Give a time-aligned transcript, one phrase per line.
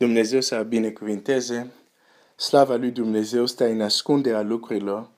[0.00, 1.70] Dumnezeu să binecuvinteze,
[2.36, 5.10] slava lui Dumnezeu stă în ascunderea lucrurilor,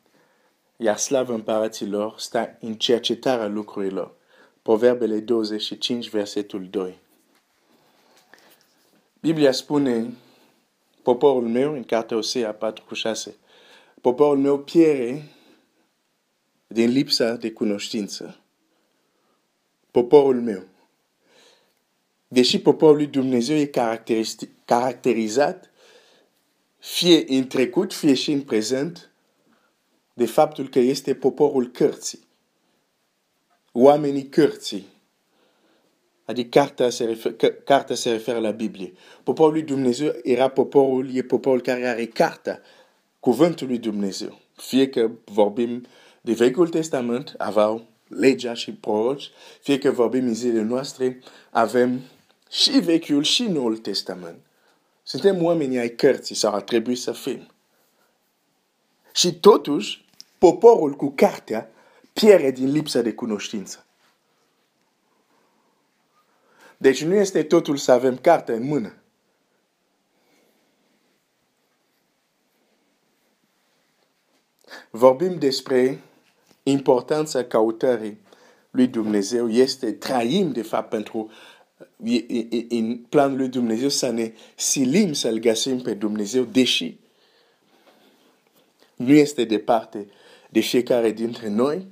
[0.77, 4.15] iar slava împăraților stă în cercetarea lucrurilor.
[4.63, 6.99] Proverbele 25, versetul 2.
[9.21, 10.15] Biblia spune,
[11.03, 13.37] poporul meu, în cartea Osea 4 cu 6,
[14.01, 15.29] poporul meu piere
[16.67, 18.41] din lipsa de cunoștință.
[19.91, 20.63] Poporul meu.
[22.29, 23.67] Deși poporul lui Dumnezeu e
[24.73, 25.71] caracterizat
[26.79, 29.11] fie în trecut, fie și în prezent,
[30.15, 32.27] de faptul că este poporul cărții.
[33.73, 34.87] Oamenii cărții.
[36.25, 38.93] Adică cartea se, refer, cartea se referă la Biblie.
[39.23, 42.61] Poporul lui Dumnezeu era poporul, e poporul care are cartea,
[43.21, 44.41] cuvântul lui Dumnezeu.
[44.57, 45.87] Fie că vorbim
[46.21, 52.01] de Vechiul Testament, aveau legea și proroci, fie că vorbim în zilele noastre, avem
[52.51, 54.39] și Vechiul și Noul Testament.
[55.03, 57.51] Suntem oameni ai cărții sau ar trebui să fim.
[59.13, 60.05] Și totuși,
[60.39, 61.71] poporul cu cartea
[62.13, 63.87] pierde din lipsa de cunoștință.
[66.77, 68.95] Deci nu este totul să avem cartea în mână.
[74.91, 76.03] Vorbim despre
[76.63, 78.21] importanța căutării
[78.71, 79.49] lui Dumnezeu.
[79.49, 81.31] Este, trăim de fapt pentru
[82.69, 86.99] în planul lui Dumnezeu să ne silim să-L găsim pe Dumnezeu, deși
[88.97, 90.11] nu este departe
[90.51, 91.87] de fiecare dintre noi,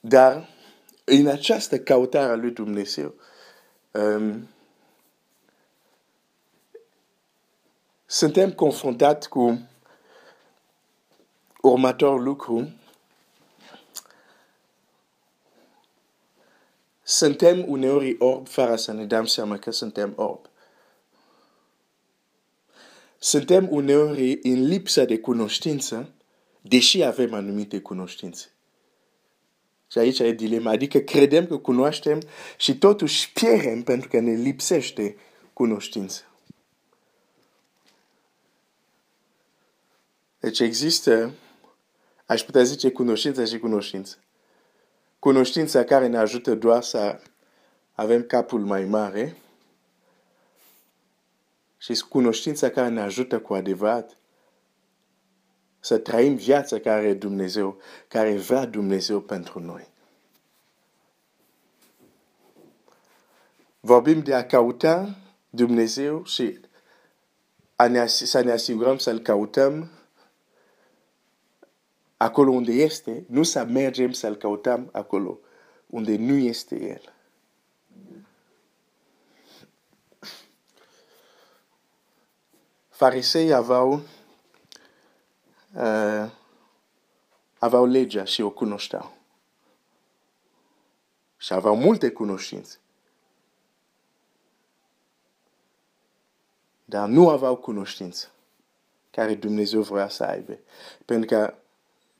[0.00, 0.48] dar
[1.04, 3.14] în această căutare a lui Dumnezeu,
[3.90, 4.48] um,
[8.06, 9.68] suntem confruntați cu
[11.60, 12.72] următorul lucru.
[17.10, 20.50] Suntem uneori orb fără să ne dăm seama că suntem orb.
[23.18, 26.12] Suntem uneori în lipsa de cunoștință,
[26.60, 28.50] deși avem anumite cunoștințe.
[29.90, 32.22] Și aici e dilema, adică credem că cunoaștem
[32.56, 35.16] și totuși pierem pentru că ne lipsește
[35.52, 36.22] cunoștință.
[40.40, 41.32] Deci există,
[42.26, 44.16] aș putea zice, cunoștință și cunoștință.
[45.20, 47.20] Cunoștința care ne ajută doar să
[47.92, 49.36] avem capul mai mare
[51.78, 54.16] și cunoștința care ne ajută cu adevărat
[55.80, 57.78] să trăim viața care Dumnezeu,
[58.08, 59.88] care vrea Dumnezeu pentru noi.
[63.80, 65.16] Vorbim de a căuta
[65.50, 66.60] Dumnezeu și
[67.76, 69.90] a ne, să ne asigurăm să-L căutăm
[72.22, 75.38] acolo unde este, nu să mergem să-L căutăm acolo
[75.86, 77.14] unde nu este El.
[82.88, 83.92] Farisei aveau
[85.74, 86.30] uh,
[87.58, 89.12] aveau legea și o cunoșteau.
[91.36, 92.78] Și aveau multe cunoștințe.
[96.84, 98.30] Dar nu aveau cunoștință
[99.10, 100.58] care Dumnezeu vrea să aibă.
[101.04, 101.54] Pentru că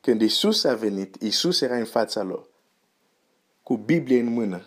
[0.00, 2.48] când Isus a venit, Isus era în fața lor,
[3.62, 4.64] cu Biblie în mână.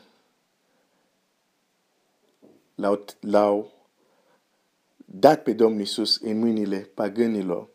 [3.20, 3.72] L-au
[4.96, 7.70] dat pe Domnul Isus în mâinile pagânilor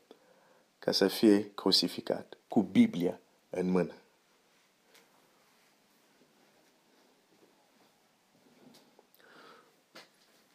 [0.78, 3.20] ca să fie crucificat, cu Biblia
[3.50, 3.92] în mână.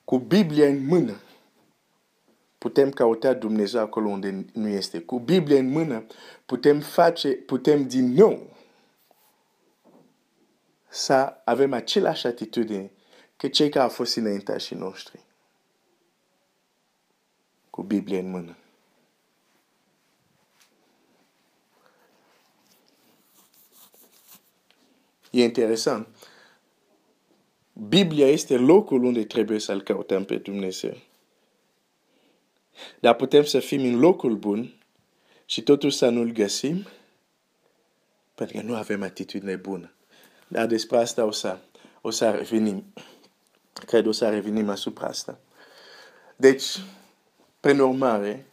[0.04, 1.22] Cu Biblia în mână
[2.64, 5.00] putem căuta Dumnezeu acolo unde nu este.
[5.00, 6.06] Cu Biblia în mână
[6.46, 8.56] putem face, putem din nou
[10.88, 12.92] să avem același atitudine
[13.38, 15.20] că cei care au fost înaintașii noștri.
[17.70, 18.58] Cu Biblia în mână.
[25.32, 26.08] E interesant.
[27.74, 30.98] Biblia este locul unde trebuie să-L căutăm pe Dumnezeu.
[33.04, 34.74] Dar putem să fim în locul bun
[35.46, 36.88] și totuși să nu-L găsim
[38.36, 39.92] pentru că nu avem atitudine bună.
[40.48, 41.58] Dar despre asta o să,
[42.02, 42.84] o să revenim.
[43.74, 45.40] Cred o să revenim asupra asta.
[46.36, 46.66] Deci,
[47.60, 48.46] prin urmare,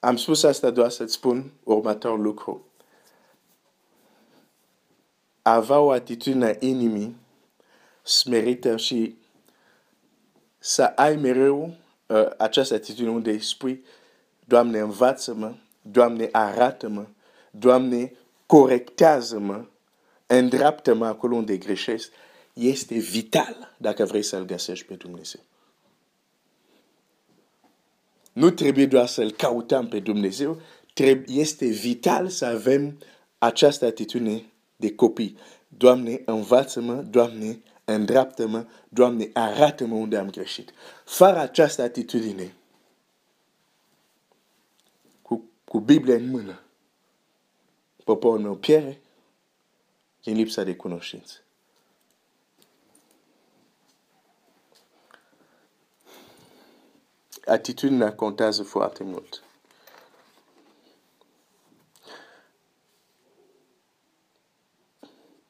[0.00, 2.66] am spus asta doar să-ți spun următorul lucru
[5.42, 7.16] avea o atitudine inimii
[8.02, 9.16] smerită și
[10.58, 11.74] să ai mereu
[12.06, 13.84] uh, această atitudine unde spui,
[14.44, 17.06] Doamne, învață-mă, Doamne, arată-mă,
[17.50, 18.12] Doamne,
[18.46, 19.64] corectează-mă,
[20.26, 22.12] îndreaptă-mă acolo unde greșesc,
[22.52, 25.40] este vital dacă vrei să-L găsești pe Dumnezeu.
[28.32, 30.60] Nu trebuie doar să-L căutăm pe Dumnezeu,
[31.26, 32.98] este vital să avem
[33.38, 34.44] această atitudine
[34.76, 35.36] de copii.
[35.68, 37.60] Doamne, învață-mă, Doamne,
[37.92, 40.72] îndreaptă-mă, Doamne, arată-mă unde am greșit.
[41.04, 42.54] Fără această atitudine,
[45.22, 46.60] cu, cu Biblia în mână,
[48.04, 48.98] poporul meu pierde
[50.22, 51.40] din lipsa de cunoștință.
[57.44, 59.42] Atitudinea contează foarte mult.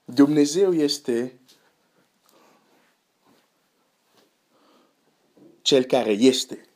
[0.05, 1.39] Dumnezeu este
[5.67, 6.69] cel care este.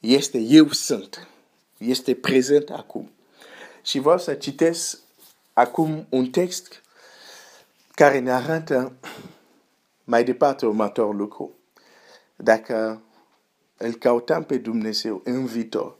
[0.00, 1.28] Este eu sunt.
[1.78, 3.10] Este prezent acum.
[3.82, 4.98] Și vreau să citesc
[5.52, 6.82] acum un text
[7.94, 8.92] care ne arată
[10.04, 11.54] mai departe următor lucru.
[12.36, 13.02] Dacă
[13.76, 15.96] îl căutăm pe Dumnezeu în viitor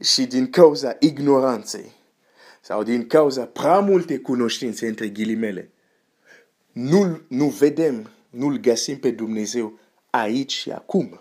[0.00, 1.92] și din cauza ignoranței
[2.60, 5.70] sau din cauza prea multe cunoștințe între ghilimele,
[6.72, 9.78] nu, nu vedem, nu-L găsim pe Dumnezeu
[10.10, 11.20] aici și acum.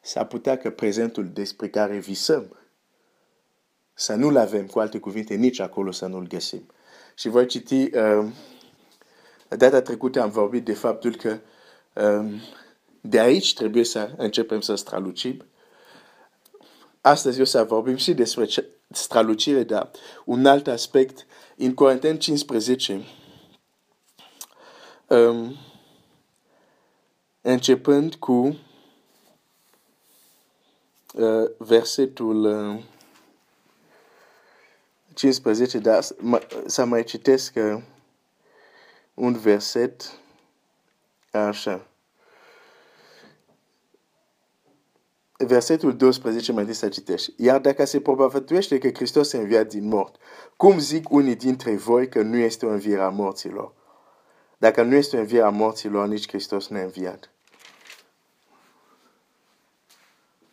[0.00, 2.56] S-ar putea că prezentul despre care visăm
[3.94, 6.72] să nu-l avem, cu alte cuvinte, nici acolo să nu-l găsim.
[7.14, 8.26] Și voi citi, uh,
[9.48, 11.38] data trecută am vorbit de faptul că
[11.94, 12.40] um,
[13.00, 15.44] de aici trebuie să începem să strălucim.
[17.00, 18.48] Astăzi o să vorbim și despre
[18.90, 19.90] strălucire, dar
[20.24, 21.26] un alt aspect.
[21.56, 23.04] În Corinteni 15,
[25.08, 25.56] um,
[27.40, 28.58] începând cu
[31.14, 32.82] uh, versetul uh,
[35.14, 36.04] 15, dar
[36.66, 37.82] să mai citesc uh,
[39.14, 40.18] un verset
[41.30, 41.86] așa.
[45.36, 47.32] Versetul 12 mai întâi să citești.
[47.36, 50.16] Iar dacă se propovătuiește că Hristos a înviat din mort,
[50.56, 53.72] cum zic unii dintre voi că nu este o înviere a morților?
[54.58, 57.30] Dacă nu este o înviere a morților, nici Hristos nu a înviat.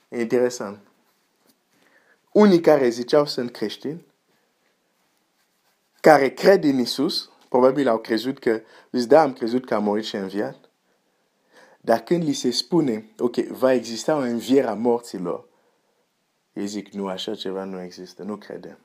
[0.10, 0.80] E interesant.
[2.32, 4.06] Unii care ziceau sunt creștini,
[6.02, 8.62] care cred în Isus, probabil au crezut că,
[8.92, 10.70] zic, da, am crezut că a murit și a înviat.
[11.82, 15.48] Dar când li se spune, ok, va exista o înviere a morților,
[16.54, 18.78] ei zic, nu, așa ceva nu există, nu credem.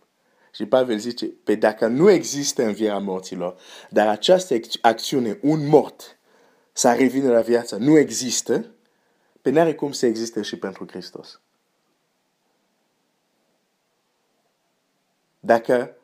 [0.56, 3.56] Și Pavel zice, pe dacă nu există învierea morților,
[3.90, 6.18] dar această acțiune, un mort,
[6.72, 8.74] să revină la viață, nu există,
[9.42, 11.40] pe n-are cum să existe și pentru Hristos.
[15.40, 15.96] Dacă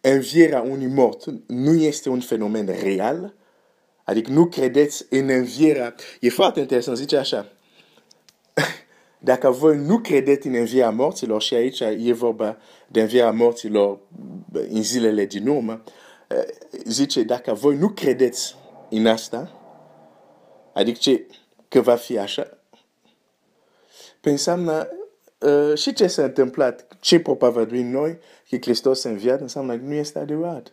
[0.00, 3.34] învierea unui mort nu este un fenomen real,
[4.04, 7.52] adică nu credeți în învierea, e foarte interesant, zice așa,
[9.24, 12.56] dacă voi nu credeți în învierea morților, și aici e vorba
[12.88, 13.98] de învierea morților
[14.52, 15.82] în zilele din urmă,
[16.84, 18.56] zice, dacă voi nu credeți
[18.90, 19.52] în asta,
[20.72, 21.26] adică ce,
[21.68, 22.58] că va fi așa,
[24.20, 24.88] pe înseamnă
[25.38, 28.18] uh, și ce s-a întâmplat, ce propovăduim noi,
[28.50, 30.72] că Hristos a înviat, înseamnă că nu este adevărat.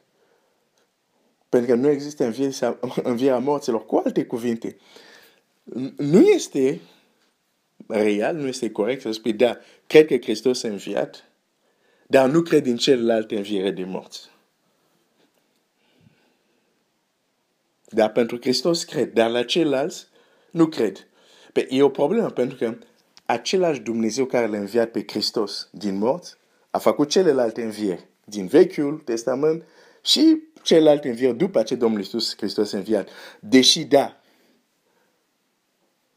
[1.50, 2.34] Pentru că nu există
[3.03, 3.86] învierea morților.
[3.86, 4.77] Cu alte cuvinte,
[5.98, 6.82] nu este
[7.88, 9.57] real, nu este corect să spui, da,
[9.88, 11.24] cred că Hristos a înviat,
[12.07, 14.29] dar nu cred în celelalte înviere de morți.
[17.89, 20.07] Dar pentru Hristos cred, dar la ceilalți
[20.51, 21.07] nu cred.
[21.53, 22.77] Pe, e o problemă pentru că
[23.25, 26.38] același Dumnezeu care l-a înviat pe Hristos din morți
[26.69, 29.63] a făcut celelalte învieri din Vechiul Testament
[30.01, 33.09] și celelalte învieri după ce Domnul Iisus Hristos a înviat.
[33.39, 34.19] Deși da,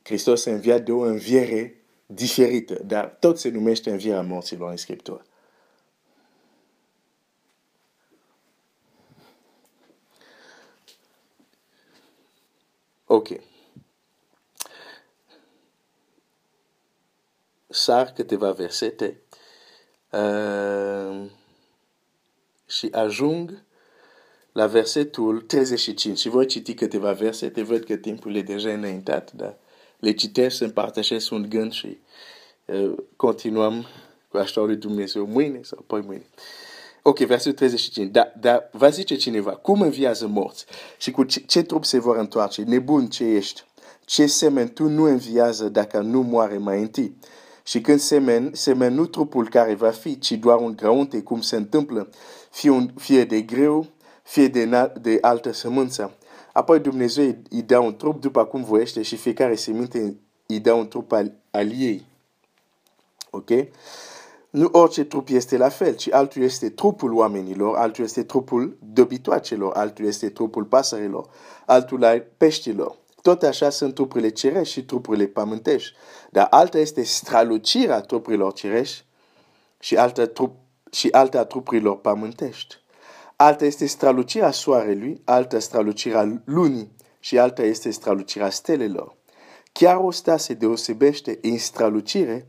[0.03, 5.25] Hristos a înviat de o înviere diferită, dar tot se numește învierea morților în Scriptură.
[13.07, 13.29] Ok.
[17.69, 19.21] Sar câteva versete
[20.11, 21.31] uh,
[22.67, 23.63] și ajung
[24.53, 26.19] la versetul 35.
[26.19, 29.59] Și voi citi câteva versete, văd că timpul e deja înaintat, dar
[30.03, 31.99] le citesc, împărtășesc un gând și
[32.65, 33.87] uh, continuăm
[34.29, 36.27] cu ajutorul lui Dumnezeu mâine sau poi mâine.
[37.03, 38.11] Ok, versetul 35.
[38.11, 40.65] Dar da, va zice cineva, cum înviază morți
[40.99, 42.63] și cu ce, ce trup se vor întoarce?
[42.63, 43.65] Nebun ce ești?
[44.05, 47.17] Ce semen tu nu înviază dacă nu moare mai întâi?
[47.65, 51.57] Și când semen, semen nu trupul care va fi, ci doar un grăunte, cum se
[51.57, 52.09] întâmplă,
[52.51, 53.87] fie, un, fie de greu,
[54.23, 56.17] fie de, de altă sămânță.
[56.53, 60.17] Apoi Dumnezeu îi dă un trup după cum voiește și fiecare seminte
[60.47, 62.07] îi dă un trup al, al ei.
[63.31, 63.51] Ok?
[64.51, 69.77] Nu orice trup este la fel, ci altul este trupul oamenilor, altul este trupul dobitoacelor,
[69.77, 71.29] altul este trupul pasărilor,
[71.67, 72.97] altul al peștilor.
[73.23, 75.97] Tot așa sunt trupurile cerești și trupurile pământești.
[76.31, 79.05] Dar alta este strălucirea trupurilor cerești
[79.81, 80.55] și alta, trup,
[80.91, 82.82] și alta trupurilor pământești.
[83.43, 89.17] Alta este strălucirea soarelui, alta strălucirea lunii și alta este strălucirea stelelor.
[89.73, 92.47] Chiar o sta se deosebește în strălucire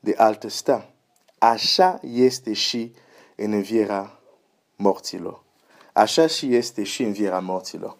[0.00, 0.94] de altă sta.
[1.38, 2.92] Așa este și
[3.36, 4.20] în învierea
[4.76, 5.42] morților.
[5.92, 7.98] Așa și este și învierea morților.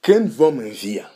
[0.00, 1.10] Când vom învia,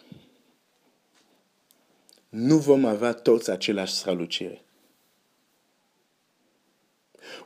[2.29, 4.65] nu vom avea toți același strălucire.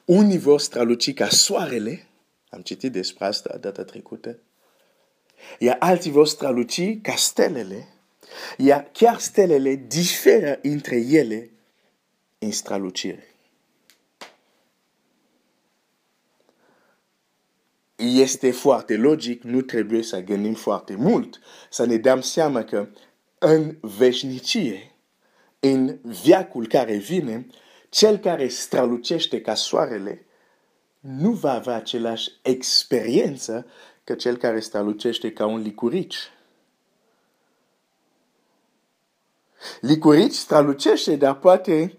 [0.04, 2.06] Unii vor străluci ca soarele,
[2.49, 4.38] am citit despre asta data trecută,
[5.59, 7.88] iar alții vor străluci ca stelele,
[8.56, 11.50] iar chiar stelele diferă între ele
[12.38, 13.37] în strălucire.
[17.97, 21.40] este foarte logic, nu trebuie să gândim foarte mult,
[21.71, 22.88] să ne dăm seama că
[23.38, 24.95] în veșnicie,
[25.61, 27.47] în viacul care vine,
[27.97, 30.26] cel care strălucește ca soarele
[31.00, 33.67] nu va avea același experiență
[34.05, 36.17] ca cel care strălucește ca un licurici.
[39.81, 41.99] Licurici strălucește, dar poate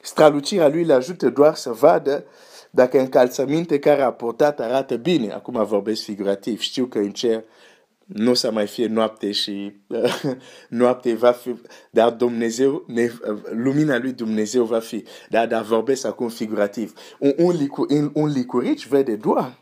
[0.00, 2.24] strălucirea lui le ajută doar să vadă
[2.70, 7.44] dacă încălțăminte care a portat arată bine, acum vorbesc figurativ, știu că în cer
[8.12, 10.22] nu o să mai fie noapte și uh,
[10.68, 11.54] noapte va fi,
[11.90, 13.10] dar Dumnezeu, ne,
[13.50, 15.04] lumina lui Dumnezeu va fi.
[15.28, 16.92] Dar, dar vorbesc acum figurativ.
[17.18, 19.58] Un, un, licu, un, un licurici vede doar.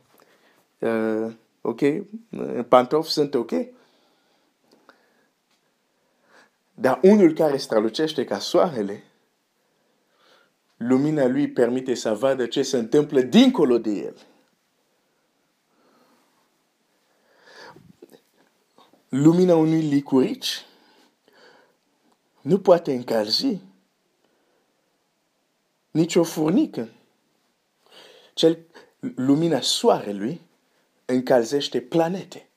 [0.79, 1.81] Uh, ok?
[2.69, 3.53] Pantofi sunt ok?
[6.75, 9.05] Dar unul care strălucește ca soarele,
[10.77, 14.17] lumina lui permite să vadă ce se întâmplă dincolo de el.
[19.09, 20.67] Lumina unui licurici
[22.41, 23.61] nu poate încălzi
[25.91, 26.89] nicio furnică.
[28.35, 28.59] Cel,
[29.01, 30.41] lumina soarelui
[31.05, 32.49] încălzește planete.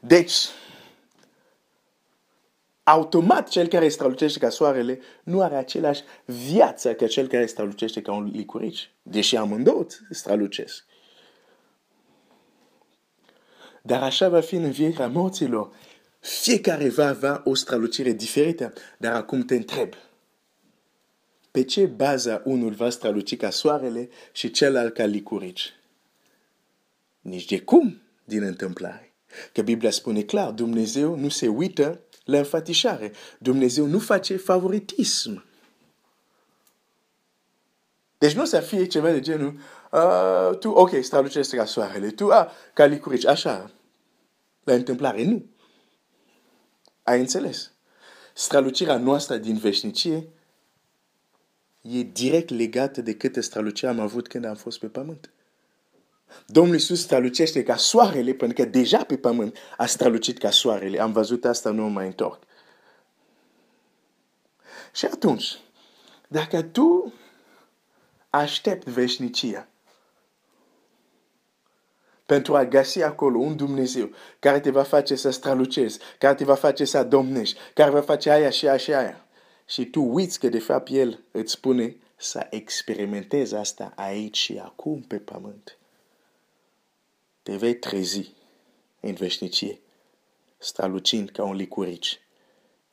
[0.00, 0.48] Deci,
[2.88, 8.12] automat cel care strălucește ca soarele nu are același viață ca cel care strălucește ca
[8.12, 10.84] un licurici, deși amândouă strălucesc.
[13.82, 15.70] Dar așa va fi în învierea morților.
[16.20, 19.92] Fiecare va avea o strălucire diferită, dar acum te întreb.
[21.50, 25.72] Pe ce bază unul va străluci ca soarele și celălalt ca licurici?
[27.20, 29.14] Nici de cum din întâmplare.
[29.52, 33.12] Că Biblia spune clar, Dumnezeu nu se uită la înfățișare.
[33.38, 35.44] Dumnezeu nu face favoritism.
[38.18, 39.58] Deci nu să fie ceva de genul,
[39.92, 43.70] uh, tu, ok, strălucește ca soarele, tu, ah, ca licurici, așa.
[44.64, 45.46] La întâmplare, nu.
[47.02, 47.72] Ai înțeles?
[48.34, 50.28] Strălucirea noastră din veșnicie
[51.80, 55.30] e direct legată de câte strălucire am avut când am fost pe pământ.
[56.46, 61.00] Domnul Iisus strălucește ca soarele, pentru că deja pe pământ a strălucit ca soarele.
[61.00, 62.42] Am văzut asta, nu mai întorc.
[64.92, 65.58] Și atunci,
[66.28, 67.12] dacă tu
[68.30, 69.68] aștepți veșnicia
[72.26, 76.54] pentru a găsi acolo un Dumnezeu care te va face să strălucezi, care te va
[76.54, 79.26] face să domnești, care va face aia și aia și aia,
[79.66, 85.00] și tu uiți că de fapt El îți spune să experimentezi asta aici și acum
[85.00, 85.78] pe pământ
[87.46, 88.32] te vei trezi
[89.00, 89.80] în veșnicie,
[90.58, 92.20] strălucind ca un licurici.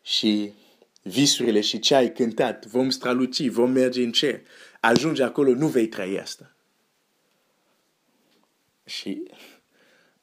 [0.02, 0.54] Și
[1.04, 4.42] visurile și ce ai cântat vom străluci, vom merge în cer.
[4.80, 6.56] Ajungi acolo, nu vei trăi asta.
[8.86, 9.24] Și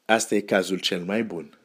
[0.04, 1.58] asta e cazul cel mai bun.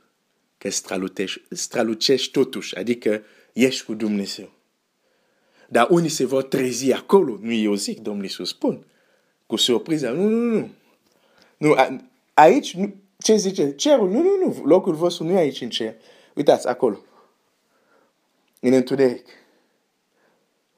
[0.58, 4.52] Că strălucești, strălucești totuși, adică ești cu Dumnezeu.
[5.70, 8.86] Dar unii se vor trezi acolo, nu eu zic, Domnul Iisus spun,
[9.46, 10.10] cu surpriză.
[10.10, 10.70] Nu, nu, nu.
[11.58, 11.74] nu
[12.36, 12.78] Aici,
[13.18, 13.76] ce zice?
[13.76, 15.96] Cerul, nu, nu, nu, locul vostru nu e aici în cer.
[16.34, 16.98] Uitați, acolo.
[18.60, 19.28] În întuneric.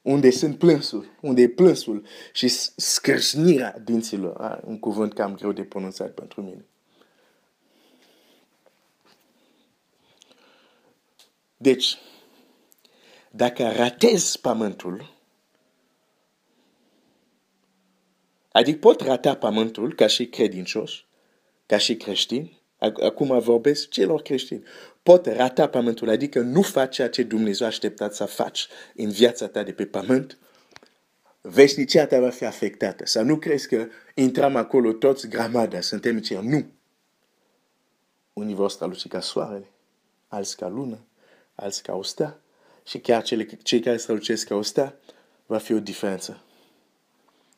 [0.01, 4.41] unde sunt plânsul, unde e plânsul și scrâșnirea dinților.
[4.41, 6.65] A, un cuvânt cam greu de pronunțat pentru mine.
[11.57, 11.97] Deci,
[13.31, 15.13] dacă ratezi pământul,
[18.51, 21.06] adică pot rata pământul ca și credincios,
[21.67, 24.63] ca și creștin, acum vorbesc celor creștini,
[25.03, 29.47] pot rata pământul, adică nu faci ceea ce Dumnezeu a așteptat să faci în viața
[29.47, 30.37] ta de pe pământ,
[31.41, 33.05] veșnicia ta va fi afectată.
[33.05, 36.39] Să nu crezi că intrăm acolo toți gramada, suntem în cer.
[36.39, 36.65] Nu.
[38.33, 39.67] Unii vor străluci ca soarele,
[40.27, 40.99] alți ca lună,
[41.55, 42.39] alți ca o stea.
[42.85, 44.95] Și chiar cele, cei care strălucesc ca o stea,
[45.45, 46.41] va fi o diferență.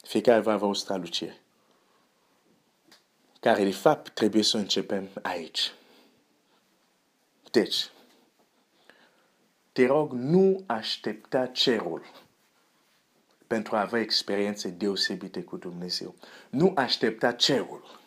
[0.03, 1.41] Fiecare va avea o strălucire.
[3.39, 5.73] Care, de fapt, trebuie să începem aici.
[7.51, 7.89] Deci,
[9.71, 12.01] te rog, nu aștepta cerul
[13.47, 16.15] pentru a avea experiențe deosebite cu Dumnezeu.
[16.49, 17.99] Nu aștepta cerul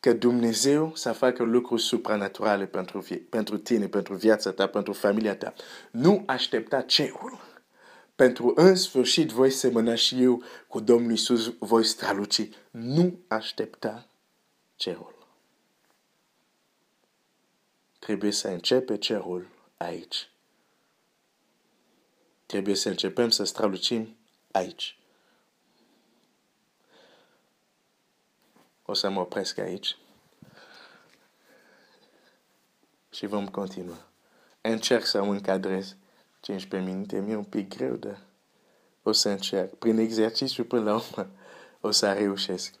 [0.00, 5.54] că Dumnezeu să facă lucruri supranaturale pentru, pentru tine, pentru viața ta, pentru familia ta.
[5.90, 7.40] Nu aștepta cerul.
[8.14, 12.48] Pentru în sfârșit voi semăna și eu cu Domnul Iisus, voi străluci.
[12.70, 14.06] Nu aștepta
[14.82, 15.14] cerul.
[17.98, 20.30] Trebuie să începe cerul aici.
[22.46, 24.16] Trebuie să începem să strălucim
[24.50, 24.98] aici.
[28.82, 29.96] O să mă opresc aici.
[33.10, 34.08] Și vom continua.
[34.60, 35.96] Încerc să mă încadrez
[36.40, 37.20] 15 minute.
[37.20, 38.20] Mi-e un pic greu, dar
[39.02, 39.74] o să încerc.
[39.74, 41.30] Prin exercițiu până la urmă
[41.80, 42.80] o să reușesc.